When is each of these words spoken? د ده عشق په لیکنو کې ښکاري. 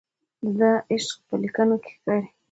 د 0.43 0.45
ده 0.59 0.71
عشق 0.91 1.17
په 1.27 1.35
لیکنو 1.43 1.75
کې 1.83 1.89
ښکاري. 1.95 2.27